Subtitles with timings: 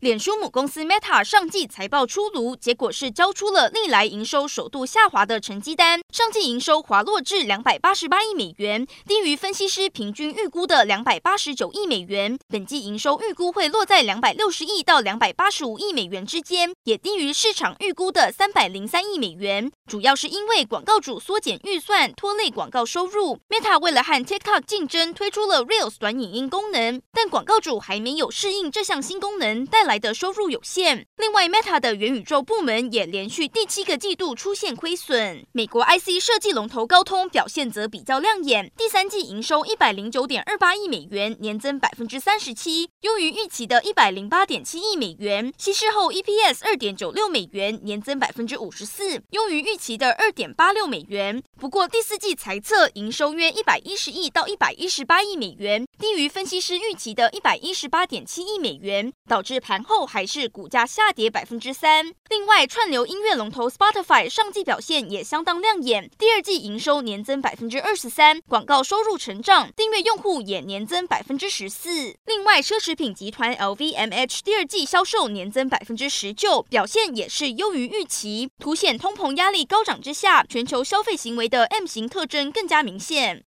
[0.00, 6.00] 脸书母公司 Meta 上季财报出炉，结果是交出了历来营收首度下滑的成绩单。
[6.10, 12.38] 上季营收滑落至两百八十八亿美元，低于分析师平均预估的两百八十九亿美元。
[12.48, 19.70] 本季营收预估会落在两百六十亿到两百八十五亿美元之间，也低于市场预估的三百零三亿美元。
[19.86, 23.38] 主要是因为广告主缩减预算，拖累广告收入。
[23.50, 29.89] Meta 为了和 TikTok 竞争，推出了 Reels 短影音功能，但广告主还没有适应这项新功能带来。
[29.90, 31.04] 来的收入有限。
[31.16, 35.44] 另外，Meta 的元宇宙部门也连续第七个季度出现亏损。
[35.50, 45.52] 美国 IC 设计龙头高通表现则比较亮眼，第三季营收一百零九点二八亿美元，年增百分之三十七，优于预期的一百零八点七亿美元。
[45.58, 51.42] 稀释后 EPS 二点九六美元，年增百分之五十四，优于预期的二点八六美元。
[51.58, 62.12] 不过第四季财测营收约一百一十亿到一百一十八亿美元，低于分析师预期的一百一十八点七亿美元，导致盘盘后还是股价下跌百分之三。
[62.28, 72.14] 另外，串流音乐龙头 Spotify 上季表现也相当亮眼，第二季营收年增百分之二十三，广告收入成长，订阅用户也年增百分之十四。
[72.26, 83.38] 另外，奢侈品集团 LVMH 第二季销售年增百分之十九，表现也是优于预期，凸显通膨压力高涨之下，全球消费行为的 M 型特征更加明显。